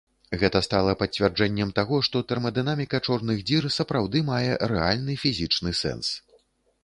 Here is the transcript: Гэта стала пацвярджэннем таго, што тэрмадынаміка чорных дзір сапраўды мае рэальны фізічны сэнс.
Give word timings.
Гэта 0.41 0.59
стала 0.67 0.93
пацвярджэннем 1.01 1.73
таго, 1.79 1.99
што 2.07 2.21
тэрмадынаміка 2.31 3.01
чорных 3.07 3.43
дзір 3.49 3.69
сапраўды 3.77 4.21
мае 4.31 4.51
рэальны 4.71 5.13
фізічны 5.27 5.71
сэнс. 5.81 6.07